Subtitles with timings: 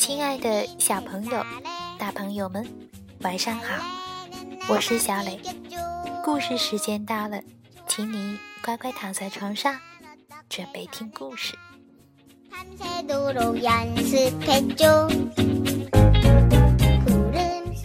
[0.00, 1.44] 亲爱的小朋友、
[1.98, 2.66] 大朋友们，
[3.20, 3.84] 晚上好！
[4.66, 5.38] 我是小磊，
[6.24, 7.38] 故事时间到了，
[7.86, 9.78] 请你乖乖躺在床上，
[10.48, 11.54] 准备听故事。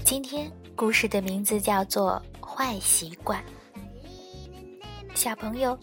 [0.05, 3.44] 今天故事的名字叫做《坏习惯》。
[5.13, 5.77] 小朋友，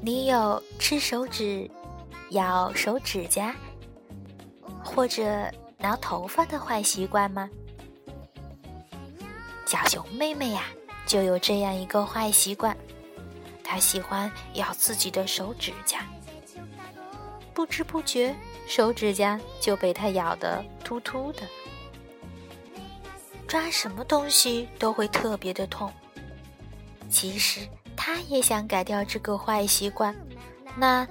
[0.00, 1.68] 你有吃手指、
[2.30, 3.52] 咬手指甲？
[4.84, 7.48] 或者挠头发的坏习惯吗？
[9.66, 10.64] 小熊妹妹呀，
[11.06, 12.76] 就有这样一个坏习惯，
[13.64, 16.06] 她喜欢咬自己的手指甲，
[17.54, 18.34] 不知不觉
[18.66, 21.42] 手指甲就被她咬得秃秃的，
[23.48, 25.90] 抓什么东西都会特别的痛。
[27.08, 30.14] 其实她也想改掉这个坏习惯，
[30.76, 31.06] 那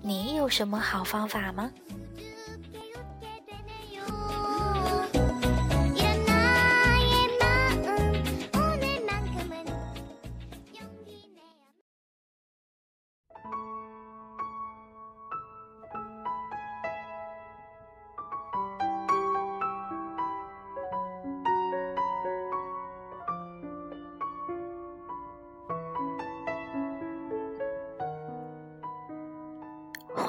[0.00, 1.70] 你有什么好方法吗？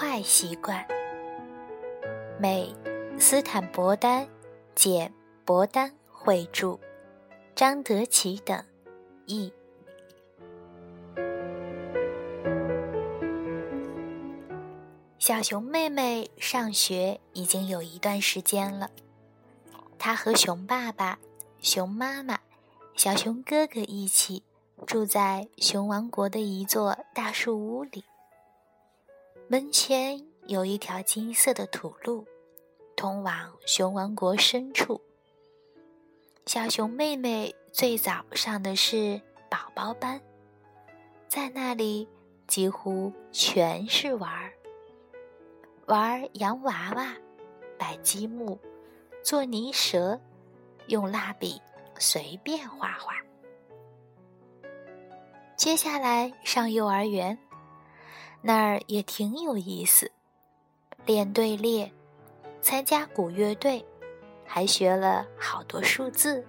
[0.02, 0.84] 坏习惯。
[2.40, 2.76] 美
[3.20, 4.28] 斯坦伯丹、
[4.74, 5.14] 简
[5.46, 6.80] 伯丹绘著，
[7.54, 8.66] 张德奇等
[9.28, 9.54] 译。
[15.20, 18.90] 小熊妹妹上学已经有一段时间了，
[20.00, 21.20] 她和熊爸爸、
[21.60, 22.40] 熊妈妈、
[22.96, 24.42] 小熊哥哥一起
[24.88, 28.04] 住在熊王国的一座大树屋里。
[29.52, 32.26] 门前有一条金色的土路，
[32.96, 35.02] 通往熊王国深处。
[36.46, 40.22] 小熊妹妹最早上的是宝宝班，
[41.28, 42.08] 在那里
[42.48, 44.54] 几乎全是玩儿，
[45.88, 47.14] 玩洋娃娃、
[47.78, 48.58] 摆积木、
[49.22, 50.18] 做泥蛇，
[50.88, 51.62] 用蜡笔
[52.00, 53.16] 随便画画。
[55.58, 57.38] 接下来上幼儿园。
[58.42, 60.12] 那儿也挺有意思，
[61.06, 61.92] 练队列，
[62.60, 63.86] 参加鼓乐队，
[64.46, 66.44] 还学了好多数字，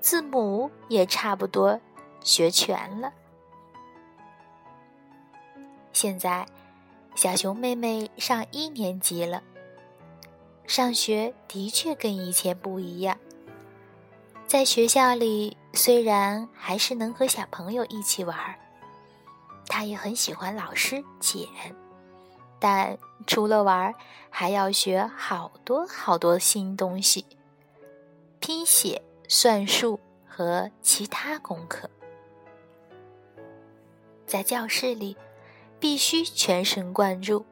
[0.00, 1.80] 字母也差不多
[2.20, 3.10] 学全了。
[5.92, 6.46] 现在，
[7.14, 9.42] 小熊妹妹上一年级了，
[10.66, 13.16] 上学的确跟以前不一样。
[14.46, 18.58] 在学校里，虽然还是能和小朋友一起玩儿。
[19.68, 21.46] 他也很喜欢老师简，
[22.58, 22.96] 但
[23.26, 23.94] 除了玩，
[24.30, 27.26] 还要学好多好多新东西，
[28.40, 31.90] 拼写、算术和其他功课。
[34.26, 35.16] 在教室里，
[35.78, 37.44] 必须全神贯注，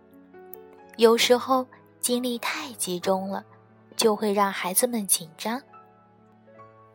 [0.96, 1.66] 有时候
[2.00, 3.44] 精力太集中了，
[3.96, 5.62] 就会让孩子们紧张，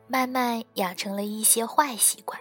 [0.07, 2.39] 慢慢养成了一些坏习惯。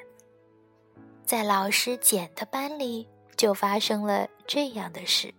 [1.28, 3.06] 在老师简的班里，
[3.36, 5.34] 就发生了这样的事：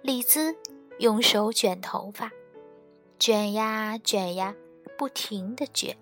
[0.00, 0.56] 李兹
[1.00, 2.30] 用手卷头发，
[3.18, 4.54] 卷呀卷呀，
[4.96, 5.96] 不停的卷；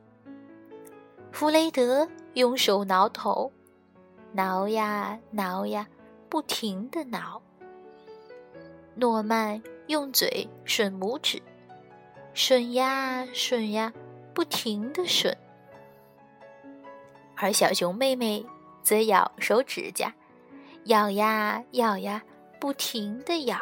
[1.33, 3.51] 弗雷德用手挠头，
[4.33, 5.89] 挠呀挠呀，
[6.29, 7.41] 不停的挠；
[8.95, 11.41] 诺曼用嘴吮拇指，
[12.35, 13.91] 吮呀吮呀，
[14.35, 15.35] 不停的吮。
[17.43, 18.47] 而小熊妹妹
[18.85, 20.15] 则咬手指甲，
[20.85, 22.23] 咬呀咬呀，
[22.61, 23.59] 不停的咬。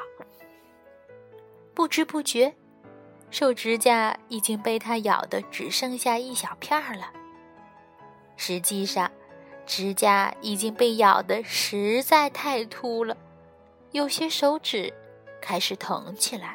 [1.73, 2.55] 不知不觉，
[3.31, 7.11] 手指甲已经被它咬的只剩下一小片儿了。
[8.37, 9.11] 实际上，
[9.65, 13.17] 指甲已经被咬的实在太秃了，
[13.93, 14.93] 有些手指
[15.41, 16.55] 开始疼起来。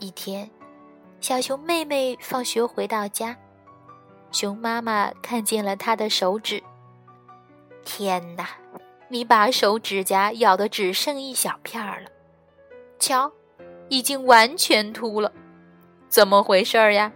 [0.00, 0.50] 一天，
[1.18, 3.34] 小熊妹妹放学回到家。
[4.34, 6.60] 熊妈妈看见了他的手指。
[7.84, 8.48] 天哪，
[9.06, 12.10] 你把手指甲咬得只剩一小片儿了，
[12.98, 13.30] 瞧，
[13.88, 15.32] 已经完全秃了，
[16.08, 17.12] 怎么回事儿呀？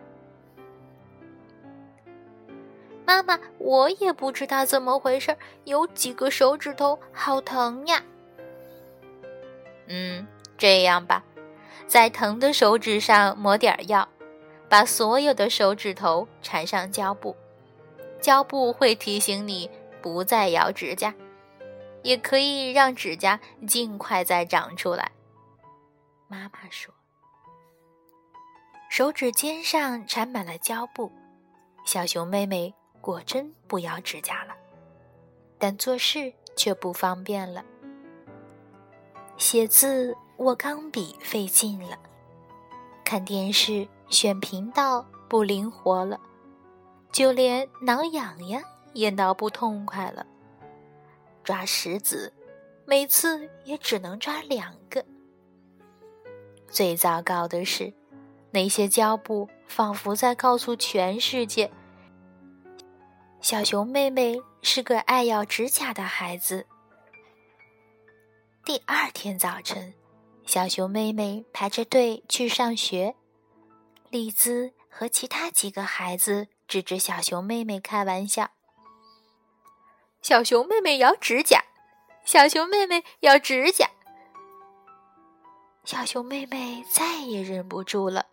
[3.05, 8.00] 妈妈，我也不知道怎么回事儿，有几个手指头好疼呀。
[9.88, 10.25] 嗯，
[10.56, 11.25] 这样吧，
[11.88, 14.09] 在疼的手指上抹点药。
[14.69, 17.35] 把所有的手指头缠上胶布，
[18.20, 19.70] 胶布会提醒你
[20.03, 21.15] 不再咬指甲。
[22.05, 25.11] 也可以让指甲尽快再长出来。
[26.29, 26.94] 妈妈说
[28.88, 31.11] ：“手指尖上缠满了胶布，
[31.85, 34.55] 小熊妹妹果真不咬指甲了，
[35.59, 37.65] 但做事却不方便了。
[39.37, 41.99] 写字握钢笔费劲了，
[43.05, 46.19] 看电视选频道不灵活了，
[47.12, 48.62] 就连挠痒痒
[48.94, 50.26] 也挠不痛快了。”
[51.44, 52.32] 抓石子，
[52.84, 55.05] 每次也只能抓两个。
[56.69, 57.93] 最糟糕的是，
[58.50, 61.70] 那些胶布仿佛在告诉全世界：
[63.40, 66.66] 小熊妹妹是个爱咬指甲的孩子。
[68.64, 69.94] 第二天早晨，
[70.44, 73.14] 小熊妹妹排着队去上学，
[74.10, 78.50] 丽兹和其他几个孩子指着小熊妹妹开玩笑。
[80.22, 81.62] 小熊妹妹咬指甲，
[82.25, 83.88] 小熊妹妹咬指甲。
[85.84, 88.26] 小熊妹妹再也忍不住了，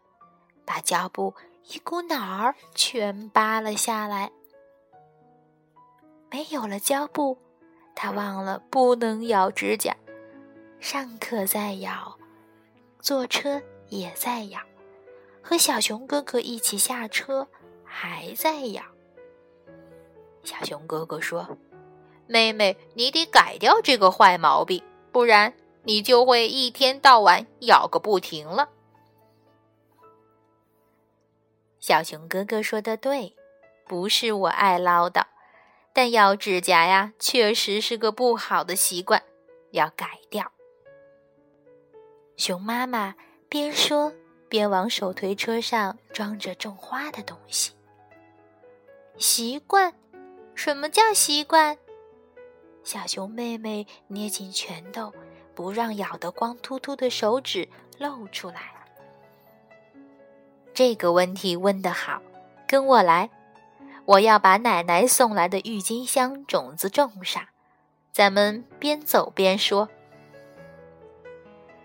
[0.66, 1.34] 把胶布
[1.68, 4.32] 一股脑儿全扒了下来。
[6.30, 7.38] 没有了胶布，
[7.96, 9.96] 她忘了不能咬指甲。
[10.82, 12.18] 上课在咬，
[13.00, 14.60] 坐车也在咬，
[15.48, 17.48] 和小熊哥哥一起下车
[17.84, 18.82] 还在咬。
[20.44, 21.56] 小熊哥哥说。
[22.28, 25.54] 妹妹，你得改掉这个坏毛病，不然
[25.84, 28.68] 你就会一天到晚咬个不停了。
[31.80, 33.36] 小熊哥哥说的对，
[33.86, 35.26] 不是我爱唠叨，
[35.94, 39.22] 但咬指甲呀，确实是个不好的习惯，
[39.70, 40.52] 要改掉。
[42.36, 43.14] 熊妈妈
[43.48, 44.12] 边说
[44.56, 47.74] 边往手推车上装着种花的东西。
[49.18, 49.94] 习惯？
[50.54, 51.78] 什么叫习惯？
[52.82, 55.12] 小熊妹妹捏紧拳头，
[55.54, 57.68] 不让咬得光秃秃的手指
[57.98, 58.72] 露出来。
[60.74, 62.22] 这个问题问得好，
[62.66, 63.30] 跟我来，
[64.06, 67.44] 我要把奶奶送来的郁金香种子种上。
[68.14, 69.90] 咱们边走边说。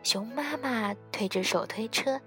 [0.04, 2.20] 熊妈妈推着手推车，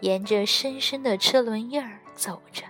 [0.00, 2.64] 沿着深深的车轮印儿走着。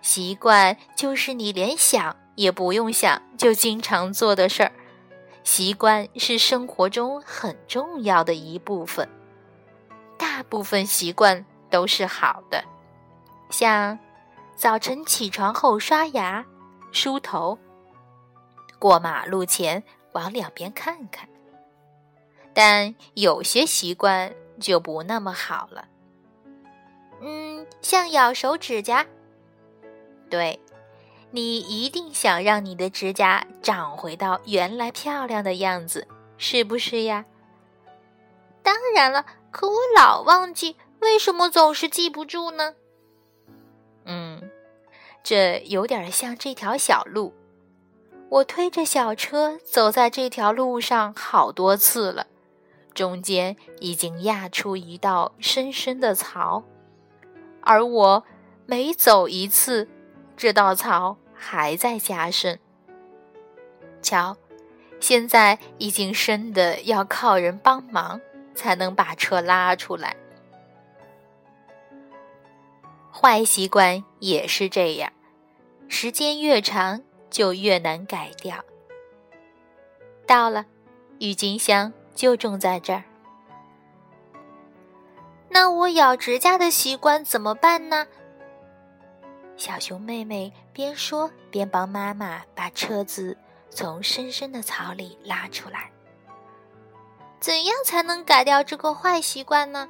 [0.00, 2.16] 习惯就是你连想。
[2.34, 4.72] 也不用想，就经常做的事儿。
[5.44, 9.06] 习惯是生活中很重要的一部分。
[10.16, 12.64] 大部分习惯都是好的，
[13.50, 13.98] 像
[14.56, 16.42] 早晨起床后刷牙、
[16.90, 17.58] 梳头、
[18.78, 21.28] 过马路前往两边看看。
[22.54, 24.32] 但有些习惯
[24.62, 25.84] 就不那么好了。
[27.20, 29.04] 嗯，像咬手指甲。
[30.30, 30.58] 对。
[31.34, 36.06] 你一定想让你的指甲长回到原来漂亮的样子，
[36.36, 37.24] 是不是呀？
[38.62, 42.74] 当然了，可我老忘记，为什么总是记不住呢？
[44.04, 44.50] 嗯，
[45.22, 47.32] 这有点像这条小路。
[48.28, 52.26] 我推着小车走在这条路上好多次了，
[52.94, 56.62] 中间已经压出一道深深的槽，
[57.60, 58.24] 而我
[58.66, 59.88] 每走一次，
[60.36, 61.16] 这道槽。
[61.44, 62.60] 还在加深。
[64.00, 64.36] 瞧，
[65.00, 68.20] 现在已经深的要靠人帮忙
[68.54, 70.14] 才能把车拉出来。
[73.10, 75.12] 坏习惯也是这样，
[75.88, 78.64] 时间越长就越难改掉。
[80.24, 80.66] 到了，
[81.18, 83.04] 郁金香就种在这儿。
[85.48, 88.06] 那我咬指甲的习惯怎么办呢？
[89.56, 93.36] 小熊妹妹边说边帮妈妈把车子
[93.70, 95.90] 从深深的草里拉出来。
[97.38, 99.88] 怎样才能改掉这个坏习惯呢？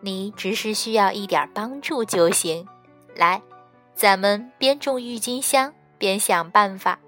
[0.00, 2.66] 你只是需要一点帮助就行。
[3.14, 3.40] 来，
[3.94, 6.98] 咱们边种郁金香边想办法。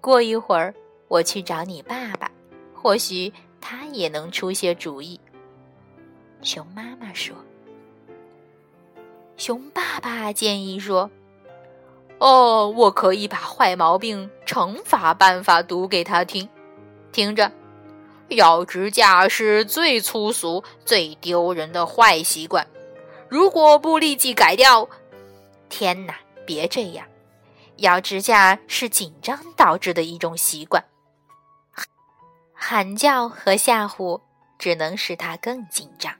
[0.00, 0.74] 过一会儿
[1.08, 2.30] 我去找你爸爸，
[2.74, 5.18] 或许他也能出些主意。
[6.42, 7.34] 熊妈妈说。
[9.36, 11.10] 熊爸爸建议说
[12.18, 16.48] ：“哦，我可以把坏毛病惩罚办法读给他听，
[17.12, 17.50] 听着，
[18.30, 22.66] 咬指甲是最粗俗、最丢人的坏习惯。
[23.28, 24.88] 如果不立即改掉，
[25.68, 27.06] 天哪，别这样！
[27.76, 30.84] 咬指甲是紧张导致的一种习惯，
[32.60, 34.20] 喊叫和吓唬
[34.58, 36.12] 只能使他更紧张。”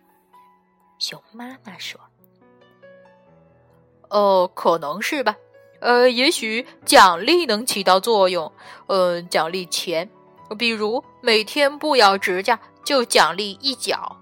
[0.98, 2.00] 熊妈妈说。
[4.08, 5.36] 哦，可能是吧。
[5.80, 8.50] 呃，也许奖励能起到作用。
[8.86, 10.08] 呃，奖励钱，
[10.58, 14.16] 比如每天不咬指甲就奖励一角。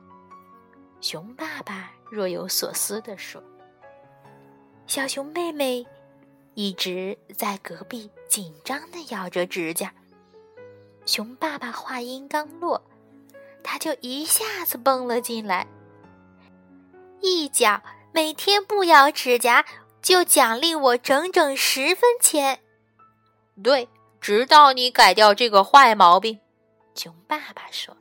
[1.00, 3.42] 熊爸爸若有所思地说
[4.88, 5.86] ：“小熊妹妹
[6.54, 9.92] 一直在隔壁紧张地咬着指甲。”
[11.06, 12.82] 熊爸爸话音刚落，
[13.62, 15.66] 他就一下子蹦了进来。
[17.20, 17.80] 一脚
[18.12, 19.64] 每天不咬指甲，
[20.02, 22.60] 就奖励我整整十分钱。
[23.62, 23.88] 对，
[24.20, 26.40] 直到你改掉这个坏毛病。
[26.94, 27.96] 熊爸爸说。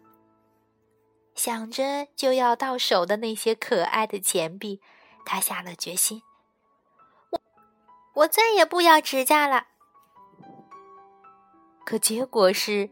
[1.35, 4.81] 想着就要到手的那些可爱的钱币，
[5.25, 6.23] 他下了决心：
[7.29, 7.41] 我
[8.13, 9.67] 我再也不咬指甲了。
[11.85, 12.89] 可结果是，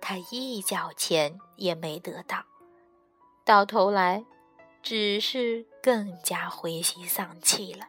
[0.00, 2.44] 他一角钱也没得到，
[3.44, 4.24] 到头来，
[4.82, 7.86] 只是更加灰心丧气了。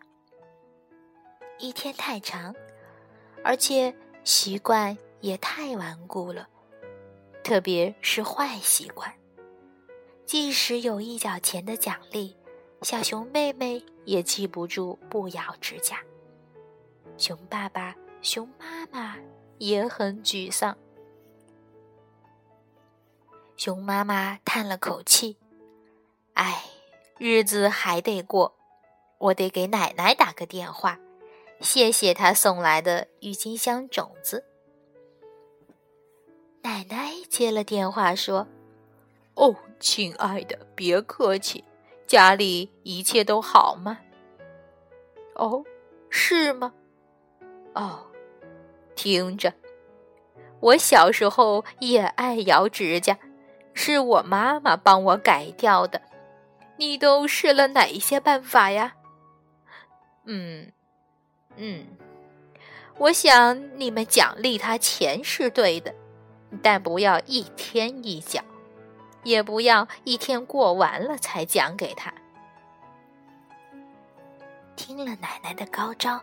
[1.57, 2.53] 一天太长，
[3.43, 6.47] 而且习惯也太顽固了，
[7.43, 9.11] 特别是坏习惯。
[10.25, 12.37] 即使有一角钱的奖励，
[12.83, 15.97] 小熊妹妹也记不住不咬指甲。
[17.17, 19.15] 熊爸爸、熊妈妈
[19.57, 20.77] 也很沮丧。
[23.57, 25.37] 熊妈妈叹了口气
[26.35, 26.63] ：“唉，
[27.17, 28.55] 日子还得过，
[29.17, 30.99] 我得给奶奶打个电话，
[31.61, 34.43] 谢谢她送来的郁金香种子。”
[36.63, 38.47] 奶奶接了电话说。
[39.37, 41.61] 哦，亲爱的，别客气，
[42.07, 43.99] 家里一切都好吗？
[45.33, 45.61] 哦，
[46.09, 46.73] 是吗？
[47.73, 48.05] 哦，
[48.95, 49.53] 听着，
[50.59, 53.17] 我小时候也爱咬指甲，
[53.73, 56.01] 是我妈妈帮我改掉的。
[56.77, 58.93] 你都试了哪些办法呀？
[60.25, 60.71] 嗯，
[61.55, 61.85] 嗯，
[62.97, 65.93] 我想你们奖励他钱是对的，
[66.61, 68.41] 但不要一天一角。
[69.23, 72.13] 也不要一天过完了才讲给他。
[74.75, 76.21] 听了奶奶的高招，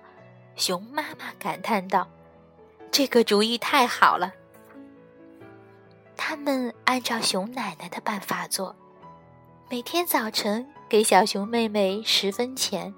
[0.55, 2.09] 熊妈妈感叹道
[2.93, 4.33] ：“这个主意太好了。”
[6.17, 8.77] 他们按照熊奶奶的办法做，
[9.69, 12.95] 每天早晨给小熊妹妹十分钱，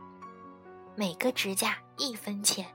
[0.95, 2.67] 每个指甲一分钱，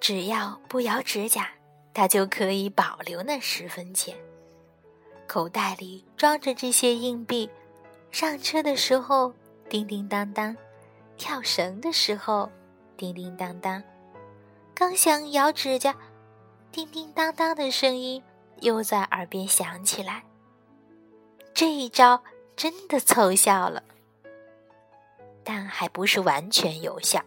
[0.00, 1.48] 只要不咬指甲，
[1.94, 4.14] 她就可以保留那十分钱。
[5.26, 7.48] 口袋里装着这些硬币，
[8.10, 9.32] 上车的时候
[9.70, 10.54] 叮叮当当，
[11.16, 12.50] 跳绳的时候
[12.98, 13.82] 叮叮当当，
[14.74, 15.96] 刚想咬指甲，
[16.74, 18.20] 叮叮当当的声音
[18.60, 20.24] 又在耳边响起来。
[21.54, 22.20] 这一招
[22.56, 23.80] 真的凑效了，
[25.44, 27.22] 但还不是完全有效。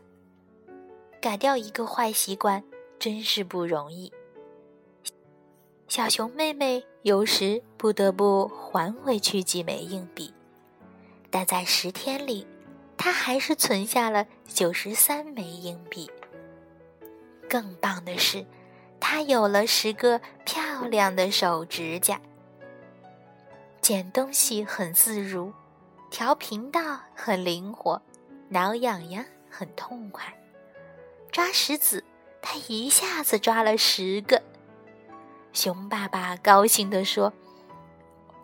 [1.21, 2.61] 改掉一个坏习惯
[2.99, 4.11] 真是不容易。
[5.87, 10.33] 小熊妹妹有时不得不还回去几枚硬币，
[11.31, 12.45] 但在十天里，
[12.97, 16.11] 她还是存下了九十三枚硬币。
[17.49, 18.45] 更棒的是，
[19.09, 22.19] 他有了十个漂亮的手指甲，
[23.79, 25.53] 捡东西很自如，
[26.11, 28.01] 调频道很灵活，
[28.49, 30.37] 挠痒痒很痛快，
[31.31, 32.03] 抓石子，
[32.41, 34.43] 他一下子抓了十个。
[35.53, 37.31] 熊爸爸高兴地说：“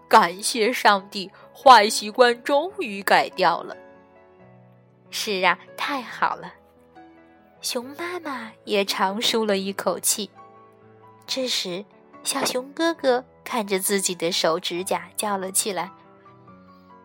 [0.08, 3.76] 感谢上帝，坏习惯终于改掉了。”
[5.12, 6.54] 是啊，太好了。
[7.60, 10.30] 熊妈妈也长舒了一口气。
[11.26, 11.84] 这时，
[12.24, 15.90] 小熊哥哥看着自己的手指甲，叫了起来：“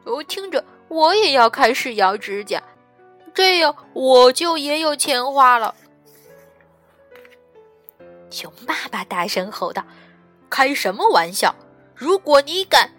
[0.04, 2.62] 我听着，我也要开始咬指甲，
[3.32, 5.74] 这样我就也有钱花了。”
[8.30, 9.84] 熊爸爸大声吼道
[10.50, 11.54] ：“开什么玩笑！
[11.94, 12.90] 如果你敢……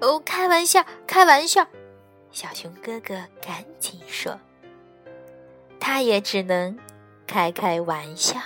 [0.00, 1.66] 哦，开玩笑，开玩笑！”
[2.32, 4.38] 小熊哥哥赶紧说
[5.78, 6.76] ：“他也只能
[7.26, 8.40] 开开玩笑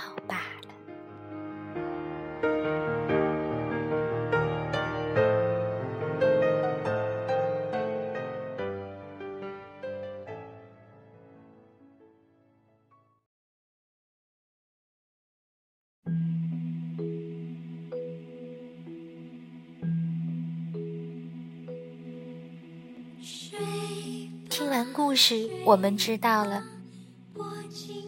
[24.91, 26.63] 故事，我们知道了，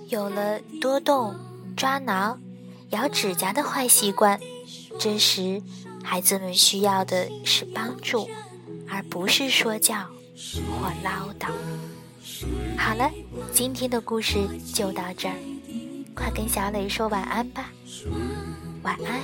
[0.09, 1.35] 有了多动、
[1.77, 2.37] 抓挠、
[2.89, 4.39] 咬指甲的坏习惯，
[4.99, 5.61] 这时
[6.03, 8.27] 孩子们需要的是帮助，
[8.89, 9.95] 而不是说教
[10.35, 11.49] 或唠叨。
[12.77, 13.11] 好了，
[13.53, 14.39] 今天的故事
[14.73, 15.35] 就到这儿，
[16.13, 17.69] 快跟小磊说晚安吧，
[18.83, 19.21] 晚安。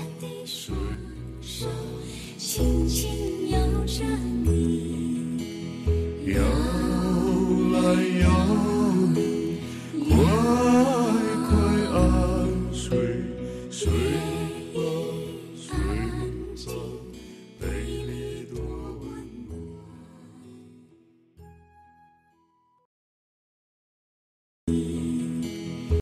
[2.37, 4.03] 轻轻摇着
[4.43, 5.37] 你，
[7.81, 7.87] 还
[8.19, 8.70] 有